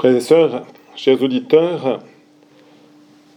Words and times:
Frères 0.00 0.64
chers 0.96 1.22
auditeurs, 1.22 2.02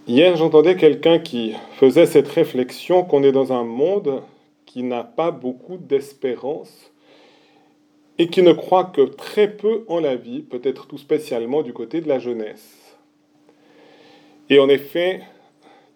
hier 0.07 0.37
j'entendais 0.37 0.77
quelqu'un 0.77 1.19
qui 1.19 1.55
faisait 1.73 2.05
cette 2.05 2.29
réflexion 2.29 3.03
qu'on 3.03 3.21
est 3.21 3.33
dans 3.33 3.51
un 3.51 3.65
monde 3.65 4.21
qui 4.65 4.83
n'a 4.83 5.03
pas 5.03 5.31
beaucoup 5.31 5.75
d'espérance 5.75 6.93
et 8.17 8.27
qui 8.27 8.43
ne 8.43 8.53
croit 8.53 8.85
que 8.85 9.01
très 9.01 9.49
peu 9.49 9.83
en 9.89 9.99
la 9.99 10.15
vie, 10.15 10.39
peut-être 10.39 10.87
tout 10.87 10.97
spécialement 10.97 11.63
du 11.63 11.73
côté 11.73 11.99
de 11.99 12.07
la 12.07 12.19
jeunesse. 12.19 12.95
Et 14.49 14.57
en 14.57 14.69
effet, 14.69 15.19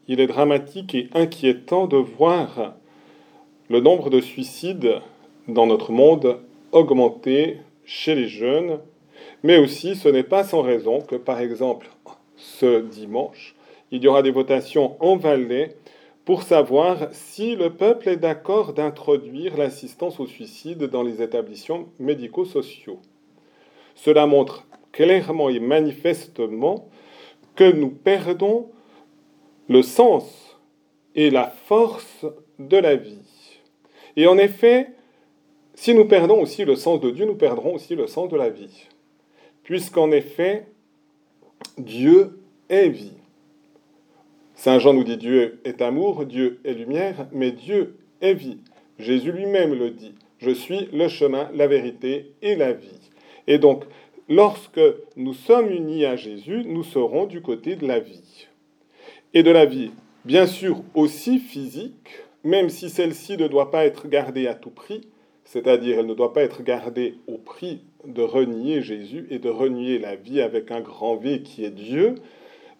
il 0.09 0.19
est 0.19 0.27
dramatique 0.27 0.93
et 0.93 1.07
inquiétant 1.13 1.87
de 1.87 1.95
voir 1.95 2.75
le 3.69 3.79
nombre 3.79 4.09
de 4.09 4.19
suicides 4.19 4.95
dans 5.47 5.65
notre 5.65 5.93
monde 5.93 6.41
augmenter 6.73 7.59
chez 7.85 8.15
les 8.15 8.27
jeunes, 8.27 8.79
mais 9.43 9.57
aussi 9.57 9.95
ce 9.95 10.09
n'est 10.09 10.23
pas 10.23 10.43
sans 10.43 10.61
raison 10.61 11.01
que, 11.01 11.15
par 11.15 11.39
exemple, 11.39 11.87
ce 12.35 12.81
dimanche, 12.81 13.55
il 13.91 14.03
y 14.03 14.07
aura 14.07 14.21
des 14.21 14.31
votations 14.31 14.95
en 14.99 15.17
Valais 15.17 15.75
pour 16.25 16.43
savoir 16.43 17.07
si 17.11 17.55
le 17.55 17.69
peuple 17.69 18.09
est 18.09 18.17
d'accord 18.17 18.73
d'introduire 18.73 19.55
l'assistance 19.55 20.19
au 20.19 20.27
suicide 20.27 20.83
dans 20.83 21.03
les 21.03 21.21
établissements 21.21 21.85
médico-sociaux. 21.99 22.99
Cela 23.95 24.27
montre 24.27 24.67
clairement 24.91 25.49
et 25.49 25.59
manifestement 25.59 26.89
que 27.55 27.71
nous 27.71 27.89
perdons 27.89 28.69
le 29.69 29.81
sens 29.81 30.57
et 31.15 31.29
la 31.29 31.47
force 31.47 32.25
de 32.59 32.77
la 32.77 32.95
vie. 32.95 33.61
Et 34.15 34.27
en 34.27 34.37
effet, 34.37 34.89
si 35.75 35.93
nous 35.93 36.05
perdons 36.05 36.41
aussi 36.41 36.65
le 36.65 36.75
sens 36.75 36.99
de 36.99 37.11
Dieu, 37.11 37.25
nous 37.25 37.35
perdrons 37.35 37.75
aussi 37.75 37.95
le 37.95 38.07
sens 38.07 38.29
de 38.29 38.35
la 38.35 38.49
vie. 38.49 38.87
Puisqu'en 39.67 40.11
effet, 40.11 40.65
Dieu 41.77 42.39
est 42.69 42.87
vie. 42.87 43.17
Saint 44.55 44.79
Jean 44.79 44.93
nous 44.93 45.03
dit 45.03 45.17
Dieu 45.17 45.59
est 45.65 45.81
amour, 45.81 46.25
Dieu 46.25 46.61
est 46.63 46.73
lumière, 46.73 47.27
mais 47.33 47.51
Dieu 47.51 47.97
est 48.21 48.33
vie. 48.33 48.59
Jésus 48.97 49.33
lui-même 49.33 49.73
le 49.73 49.89
dit. 49.89 50.15
Je 50.37 50.51
suis 50.51 50.87
le 50.93 51.09
chemin, 51.09 51.49
la 51.53 51.67
vérité 51.67 52.31
et 52.41 52.55
la 52.55 52.71
vie. 52.71 53.11
Et 53.45 53.57
donc, 53.57 53.83
lorsque 54.29 54.79
nous 55.17 55.33
sommes 55.33 55.69
unis 55.69 56.05
à 56.05 56.15
Jésus, 56.15 56.63
nous 56.65 56.85
serons 56.85 57.25
du 57.25 57.41
côté 57.41 57.75
de 57.75 57.85
la 57.85 57.99
vie. 57.99 58.47
Et 59.33 59.43
de 59.43 59.51
la 59.51 59.65
vie, 59.65 59.91
bien 60.23 60.47
sûr, 60.47 60.81
aussi 60.95 61.39
physique, 61.39 62.21
même 62.45 62.69
si 62.69 62.89
celle-ci 62.89 63.35
ne 63.35 63.49
doit 63.49 63.69
pas 63.69 63.85
être 63.85 64.07
gardée 64.07 64.47
à 64.47 64.55
tout 64.55 64.69
prix, 64.69 65.09
c'est-à-dire 65.47 65.99
elle 65.99 66.05
ne 66.05 66.13
doit 66.13 66.33
pas 66.33 66.43
être 66.43 66.61
gardée 66.61 67.15
au 67.27 67.37
prix 67.37 67.81
de 68.05 68.21
renier 68.21 68.81
Jésus 68.81 69.25
et 69.29 69.39
de 69.39 69.49
renier 69.49 69.97
la 69.97 70.15
vie 70.15 70.41
avec 70.41 70.71
un 70.71 70.81
grand 70.81 71.15
V 71.15 71.41
qui 71.41 71.63
est 71.63 71.71
Dieu, 71.71 72.15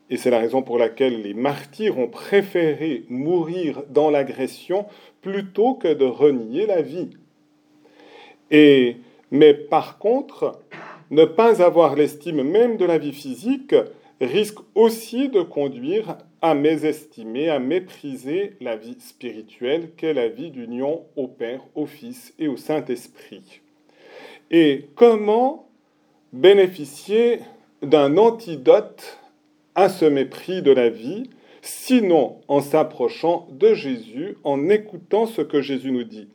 et 0.09 0.17
c'est 0.17 0.29
la 0.29 0.39
raison 0.39 0.61
pour 0.61 0.77
laquelle 0.77 1.21
les 1.21 1.33
martyrs 1.33 1.97
ont 1.97 2.07
préféré 2.07 3.05
mourir 3.09 3.83
dans 3.89 4.09
l'agression 4.09 4.85
plutôt 5.21 5.73
que 5.73 5.93
de 5.93 6.05
renier 6.05 6.65
la 6.65 6.81
vie. 6.81 7.09
Et, 8.51 8.97
mais 9.31 9.53
par 9.53 9.97
contre, 9.97 10.59
ne 11.09 11.25
pas 11.25 11.61
avoir 11.61 11.95
l'estime 11.95 12.43
même 12.43 12.77
de 12.77 12.85
la 12.85 12.97
vie 12.97 13.13
physique 13.13 13.75
risque 14.21 14.59
aussi 14.75 15.29
de 15.29 15.41
conduire 15.41 16.17
à 16.41 16.53
mésestimer, 16.53 17.49
à 17.49 17.59
mépriser 17.59 18.53
la 18.61 18.75
vie 18.75 18.97
spirituelle 18.99 19.91
qu'est 19.97 20.13
la 20.13 20.27
vie 20.27 20.51
d'union 20.51 21.05
au 21.15 21.27
Père, 21.27 21.61
au 21.75 21.85
Fils 21.85 22.33
et 22.39 22.47
au 22.47 22.57
Saint-Esprit. 22.57 23.61
Et 24.51 24.87
comment 24.95 25.67
bénéficier 26.33 27.39
d'un 27.81 28.17
antidote 28.17 29.19
à 29.75 29.89
ce 29.89 30.05
mépris 30.05 30.61
de 30.61 30.71
la 30.71 30.89
vie, 30.89 31.29
sinon 31.61 32.39
en 32.47 32.61
s'approchant 32.61 33.47
de 33.51 33.73
Jésus, 33.73 34.37
en 34.43 34.69
écoutant 34.69 35.25
ce 35.25 35.41
que 35.41 35.61
Jésus 35.61 35.91
nous 35.91 36.03
dit? 36.03 36.27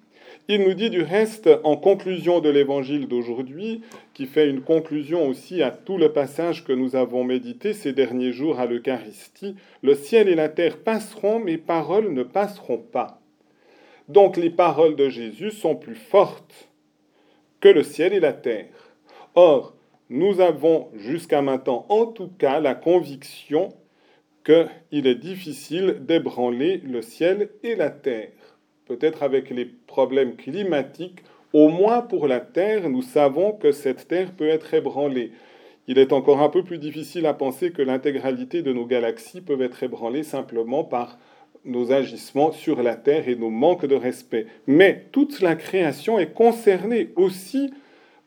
Il 0.48 0.62
nous 0.62 0.74
dit 0.74 0.90
du 0.90 1.02
reste, 1.02 1.48
en 1.62 1.76
conclusion 1.76 2.40
de 2.40 2.50
l'évangile 2.50 3.06
d'aujourd'hui, 3.06 3.82
qui 4.12 4.26
fait 4.26 4.50
une 4.50 4.62
conclusion 4.62 5.28
aussi 5.28 5.62
à 5.62 5.70
tout 5.70 5.98
le 5.98 6.12
passage 6.12 6.64
que 6.64 6.72
nous 6.72 6.96
avons 6.96 7.22
médité 7.22 7.72
ces 7.72 7.92
derniers 7.92 8.32
jours 8.32 8.58
à 8.58 8.66
l'Eucharistie, 8.66 9.54
le 9.82 9.94
ciel 9.94 10.28
et 10.28 10.34
la 10.34 10.48
terre 10.48 10.78
passeront, 10.78 11.38
mes 11.38 11.58
paroles 11.58 12.12
ne 12.12 12.24
passeront 12.24 12.78
pas. 12.78 13.20
Donc 14.08 14.36
les 14.36 14.50
paroles 14.50 14.96
de 14.96 15.08
Jésus 15.08 15.52
sont 15.52 15.76
plus 15.76 15.94
fortes 15.94 16.68
que 17.60 17.68
le 17.68 17.84
ciel 17.84 18.12
et 18.12 18.20
la 18.20 18.32
terre. 18.32 18.96
Or, 19.36 19.74
nous 20.10 20.40
avons 20.40 20.88
jusqu'à 20.94 21.40
maintenant 21.40 21.86
en 21.88 22.06
tout 22.06 22.30
cas 22.36 22.58
la 22.58 22.74
conviction 22.74 23.72
qu'il 24.44 25.06
est 25.06 25.14
difficile 25.14 25.98
d'ébranler 26.00 26.78
le 26.78 27.00
ciel 27.00 27.50
et 27.62 27.76
la 27.76 27.90
terre. 27.90 28.30
Peut-être 28.86 29.22
avec 29.22 29.50
les 29.50 29.64
problèmes 29.64 30.36
climatiques, 30.36 31.20
au 31.52 31.68
moins 31.68 32.00
pour 32.00 32.26
la 32.26 32.40
Terre, 32.40 32.88
nous 32.88 33.02
savons 33.02 33.52
que 33.52 33.72
cette 33.72 34.08
Terre 34.08 34.32
peut 34.32 34.48
être 34.48 34.74
ébranlée. 34.74 35.32
Il 35.88 35.98
est 35.98 36.12
encore 36.12 36.40
un 36.40 36.48
peu 36.48 36.62
plus 36.62 36.78
difficile 36.78 37.26
à 37.26 37.34
penser 37.34 37.72
que 37.72 37.82
l'intégralité 37.82 38.62
de 38.62 38.72
nos 38.72 38.86
galaxies 38.86 39.40
peuvent 39.40 39.62
être 39.62 39.82
ébranlées 39.82 40.22
simplement 40.22 40.84
par 40.84 41.18
nos 41.64 41.92
agissements 41.92 42.52
sur 42.52 42.82
la 42.82 42.96
Terre 42.96 43.28
et 43.28 43.36
nos 43.36 43.50
manques 43.50 43.86
de 43.86 43.94
respect. 43.94 44.46
Mais 44.66 45.06
toute 45.12 45.40
la 45.40 45.54
création 45.54 46.18
est 46.18 46.32
concernée 46.32 47.10
aussi 47.16 47.72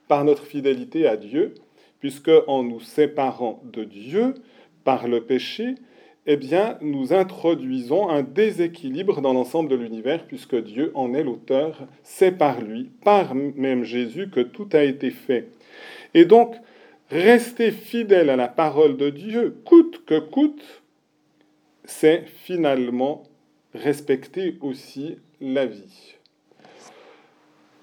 par 0.07 0.23
notre 0.23 0.45
fidélité 0.45 1.07
à 1.07 1.17
Dieu 1.17 1.53
puisque 1.99 2.31
en 2.47 2.61
nous 2.61 2.81
séparant 2.81 3.61
de 3.63 3.83
Dieu 3.83 4.35
par 4.83 5.07
le 5.07 5.23
péché, 5.23 5.75
eh 6.27 6.37
bien, 6.37 6.77
nous 6.81 7.13
introduisons 7.13 8.09
un 8.09 8.23
déséquilibre 8.23 9.21
dans 9.21 9.33
l'ensemble 9.33 9.69
de 9.69 9.75
l'univers, 9.75 10.25
puisque 10.25 10.55
Dieu 10.55 10.91
en 10.95 11.13
est 11.13 11.23
l'auteur, 11.23 11.87
c'est 12.03 12.31
par 12.31 12.61
lui, 12.61 12.89
par 13.03 13.35
même 13.35 13.83
Jésus, 13.83 14.29
que 14.29 14.39
tout 14.39 14.67
a 14.73 14.83
été 14.83 15.11
fait. 15.11 15.49
Et 16.15 16.25
donc, 16.25 16.55
rester 17.11 17.71
fidèle 17.71 18.31
à 18.31 18.35
la 18.35 18.47
parole 18.47 18.97
de 18.97 19.11
Dieu, 19.11 19.55
coûte 19.65 20.03
que 20.05 20.19
coûte, 20.19 20.81
c'est 21.83 22.25
finalement 22.25 23.23
respecter 23.75 24.57
aussi 24.61 25.17
la 25.39 25.67
vie. 25.67 26.15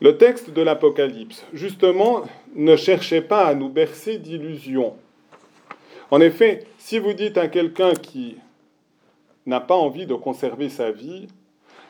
Le 0.01 0.19
texte 0.19 0.51
de 0.51 0.63
l'Apocalypse, 0.63 1.47
justement, 1.53 2.23
ne 2.57 2.75
cherchez 2.75 3.21
pas 3.21 3.47
à 3.47 3.55
nous 3.55 3.69
bercer 3.69 4.19
d'illusions. 4.19 4.95
En 6.13 6.21
effet, 6.21 6.67
si 6.77 6.99
vous 6.99 7.15
dites 7.15 7.39
à 7.39 7.49
quelqu'un 7.49 7.95
qui 7.95 8.37
n'a 9.47 9.61
pas 9.61 9.77
envie 9.77 10.05
de 10.05 10.15
conserver 10.15 10.69
sa 10.69 10.91
vie, 10.91 11.27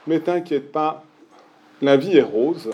mais 0.06 0.20
t'inquiète 0.20 0.70
pas, 0.70 1.02
la 1.80 1.96
vie 1.96 2.18
est 2.18 2.22
rose, 2.22 2.70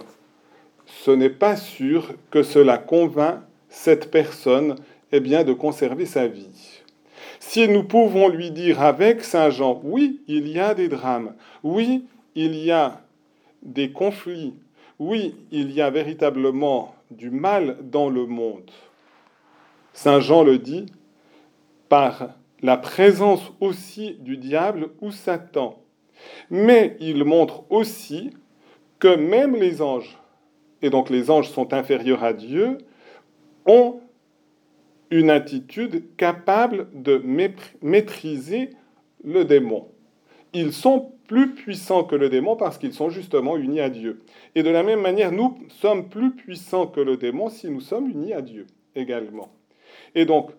ce 0.84 1.10
n'est 1.10 1.30
pas 1.30 1.56
sûr 1.56 2.12
que 2.30 2.42
cela 2.42 2.76
convainc 2.76 3.40
cette 3.70 4.10
personne 4.10 4.76
eh 5.10 5.20
bien, 5.20 5.42
de 5.42 5.54
conserver 5.54 6.04
sa 6.04 6.26
vie. 6.26 6.82
Si 7.40 7.66
nous 7.66 7.84
pouvons 7.84 8.28
lui 8.28 8.50
dire 8.50 8.82
avec 8.82 9.24
Saint 9.24 9.48
Jean, 9.48 9.80
oui, 9.84 10.20
il 10.28 10.48
y 10.48 10.60
a 10.60 10.74
des 10.74 10.88
drames, 10.88 11.32
oui, 11.62 12.04
il 12.34 12.56
y 12.56 12.70
a 12.70 13.00
des 13.62 13.90
conflits, 13.90 14.52
oui, 14.98 15.34
il 15.50 15.72
y 15.72 15.80
a 15.80 15.88
véritablement 15.88 16.94
du 17.10 17.30
mal 17.30 17.78
dans 17.80 18.10
le 18.10 18.26
monde. 18.26 18.70
Saint 19.94 20.20
Jean 20.20 20.44
le 20.44 20.58
dit 20.58 20.84
par 21.88 22.30
la 22.62 22.76
présence 22.76 23.52
aussi 23.60 24.16
du 24.20 24.36
diable 24.36 24.90
ou 25.00 25.10
Satan. 25.10 25.82
Mais 26.50 26.96
il 27.00 27.24
montre 27.24 27.64
aussi 27.70 28.30
que 28.98 29.14
même 29.14 29.54
les 29.54 29.80
anges, 29.80 30.18
et 30.82 30.90
donc 30.90 31.10
les 31.10 31.30
anges 31.30 31.50
sont 31.50 31.72
inférieurs 31.72 32.24
à 32.24 32.32
Dieu, 32.32 32.78
ont 33.66 34.00
une 35.10 35.30
attitude 35.30 36.04
capable 36.16 36.88
de 36.92 37.22
maîtriser 37.82 38.70
le 39.24 39.44
démon. 39.44 39.88
Ils 40.52 40.72
sont 40.72 41.12
plus 41.26 41.54
puissants 41.54 42.04
que 42.04 42.16
le 42.16 42.28
démon 42.30 42.56
parce 42.56 42.78
qu'ils 42.78 42.94
sont 42.94 43.10
justement 43.10 43.56
unis 43.56 43.80
à 43.80 43.90
Dieu. 43.90 44.22
Et 44.54 44.62
de 44.62 44.70
la 44.70 44.82
même 44.82 45.00
manière, 45.00 45.30
nous 45.30 45.58
sommes 45.68 46.08
plus 46.08 46.34
puissants 46.34 46.86
que 46.86 47.00
le 47.00 47.16
démon 47.16 47.48
si 47.48 47.70
nous 47.70 47.80
sommes 47.80 48.10
unis 48.10 48.32
à 48.32 48.42
Dieu 48.42 48.66
également. 48.94 49.52
Et 50.14 50.24
donc, 50.24 50.50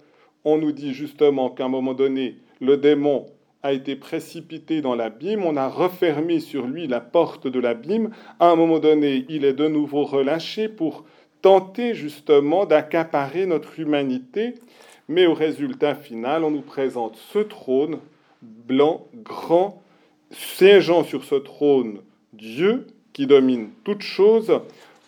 on 0.46 0.58
nous 0.58 0.72
dit 0.72 0.94
justement 0.94 1.50
qu'à 1.50 1.66
un 1.66 1.70
moment 1.70 1.94
donné, 1.94 2.38
le 2.62 2.78
démon 2.78 3.26
a 3.62 3.74
été 3.74 3.96
précipité 3.96 4.82
dans 4.82 4.96
l'abîme, 4.96 5.44
on 5.44 5.58
a 5.58 5.68
refermé 5.68 6.40
sur 6.40 6.66
lui 6.66 6.88
la 6.88 7.02
porte 7.02 7.48
de 7.48 7.60
l'abîme, 7.60 8.12
à 8.40 8.50
un 8.50 8.56
moment 8.56 8.80
donné, 8.80 9.26
il 9.28 9.44
est 9.44 9.54
de 9.54 9.68
nouveau 9.68 10.04
relâché 10.04 10.70
pour 10.70 11.04
tenter 11.42 11.94
justement 11.94 12.66
d'accaparer 12.66 13.46
notre 13.46 13.80
humanité, 13.80 14.56
mais 15.08 15.26
au 15.26 15.34
résultat 15.34 15.96
final, 15.96 16.44
on 16.44 16.52
nous 16.52 16.62
présente 16.62 17.18
ce 17.34 17.40
trône 17.40 18.00
blanc, 18.42 19.08
grand, 19.16 19.82
siégeant 20.32 21.04
sur 21.04 21.24
ce 21.24 21.36
trône 21.36 22.00
Dieu 22.34 22.88
qui 23.14 23.28
domine 23.28 23.70
toutes 23.84 24.04
choses, 24.04 24.62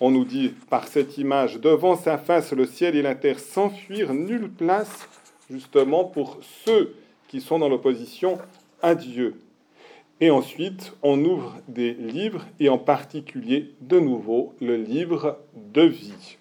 On 0.04 0.10
nous 0.10 0.26
dit 0.26 0.54
par 0.72 0.88
cette 0.88 1.20
image, 1.20 1.60
devant 1.60 1.96
sa 1.96 2.18
face, 2.18 2.54
le 2.54 2.66
ciel 2.66 2.96
et 2.96 3.04
la 3.04 3.14
terre 3.14 3.40
s'enfuirent, 3.40 4.16
nulle 4.16 4.50
place 4.50 5.08
justement 5.52 6.06
pour 6.06 6.40
ceux 6.66 6.96
qui 7.28 7.42
sont 7.42 7.60
dans 7.60 7.70
l'opposition 7.70 8.38
à 8.82 8.96
Dieu. 8.96 9.36
Et 10.22 10.30
ensuite, 10.30 10.94
on 11.02 11.24
ouvre 11.26 11.58
des 11.68 11.94
livres, 11.94 12.46
et 12.60 12.70
en 12.70 12.78
particulier, 12.78 13.74
de 13.82 14.00
nouveau, 14.00 14.54
le 14.62 14.78
livre 14.78 15.40
de 15.56 15.82
vie. 15.82 16.38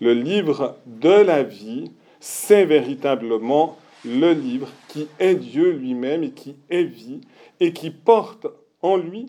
Le 0.00 0.12
livre 0.12 0.76
de 0.86 1.10
la 1.10 1.42
vie, 1.42 1.90
c'est 2.20 2.64
véritablement 2.64 3.78
le 4.04 4.32
livre 4.32 4.68
qui 4.88 5.06
est 5.18 5.36
Dieu 5.36 5.70
lui-même 5.72 6.24
et 6.24 6.32
qui 6.32 6.56
est 6.70 6.82
vie, 6.82 7.20
et 7.60 7.72
qui 7.72 7.90
porte 7.90 8.46
en 8.82 8.96
lui 8.96 9.26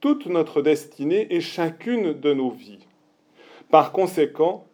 toute 0.00 0.26
notre 0.26 0.60
destinée 0.60 1.28
et 1.30 1.40
chacune 1.40 2.12
de 2.12 2.34
nos 2.34 2.50
vies. 2.50 2.84
Par 3.70 3.92
conséquent, 3.92 4.66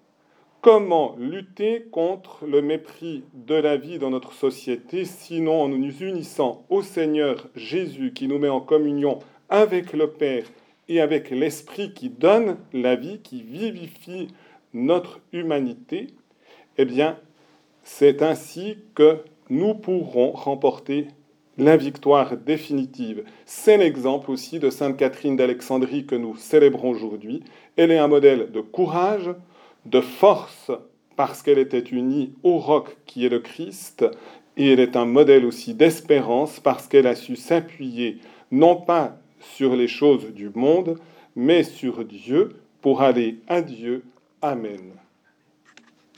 Comment 0.71 1.17
lutter 1.19 1.87
contre 1.91 2.45
le 2.45 2.61
mépris 2.61 3.25
de 3.33 3.55
la 3.55 3.79
vie 3.79 3.99
dans 3.99 4.11
notre 4.11 4.35
société, 4.35 5.07
sinon 5.07 5.63
en 5.63 5.69
nous 5.69 6.03
unissant 6.03 6.67
au 6.69 6.83
Seigneur 6.83 7.49
Jésus 7.57 8.13
qui 8.13 8.29
nous 8.29 8.39
met 8.39 8.51
en 8.51 8.61
communion 8.61 9.19
avec 9.49 9.95
le 9.95 10.11
Père 10.11 10.45
et 10.91 11.01
avec 11.01 11.31
l'Esprit 11.31 11.95
qui 11.95 12.11
donne 12.11 12.59
la 12.75 12.97
vie, 12.97 13.21
qui 13.21 13.41
vivifie 13.41 14.29
notre 14.75 15.21
humanité? 15.33 16.09
Eh 16.77 16.85
bien, 16.85 17.17
c'est 17.83 18.21
ainsi 18.21 18.77
que 18.95 19.21
nous 19.49 19.73
pourrons 19.73 20.33
remporter 20.33 21.09
la 21.57 21.79
victoire 21.79 22.37
définitive. 22.37 23.25
C'est 23.47 23.79
l'exemple 23.79 24.31
aussi 24.31 24.59
de 24.59 24.69
Sainte 24.69 24.99
Catherine 24.99 25.35
d'Alexandrie 25.35 26.05
que 26.05 26.15
nous 26.15 26.37
célébrons 26.37 26.91
aujourd'hui. 26.91 27.43
Elle 27.77 27.91
est 27.91 27.99
un 27.99 28.09
modèle 28.09 28.53
de 28.53 28.61
courage, 28.61 29.31
de 29.89 30.01
force 30.01 30.71
parce 31.17 31.43
qu'elle 31.43 31.59
était 31.59 31.79
unie 31.79 32.33
au 32.43 32.59
roc 32.59 32.97
qui 33.07 33.27
est 33.27 33.29
le 33.29 33.41
Christ, 33.41 34.07
et 34.57 34.73
elle 34.73 34.81
est 34.81 34.97
un 34.97 35.05
modèle 35.05 35.45
aussi 35.45 35.75
d'espérance 35.75 36.61
parce 36.61 36.87
qu'elle 36.87 37.07
a 37.07 37.15
su 37.15 37.37
s'appuyer 37.37 38.19
non 38.51 38.77
pas 38.77 39.19
sur 39.41 39.77
les 39.77 39.89
choses 39.89 40.33
du 40.33 40.51
monde, 40.51 40.99
mais 41.37 41.63
sur 41.63 42.05
Dieu 42.05 42.57
pour 42.81 43.03
aller 43.03 43.39
à 43.49 43.63
Dieu. 43.63 44.05
Amen. 44.43 44.93